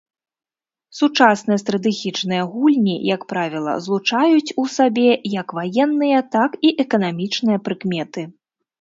[0.99, 5.07] Сучасныя стратэгічныя гульні, як правіла, злучаюць у сабе
[5.39, 8.31] як ваенныя, так і эканамічныя прыкметы.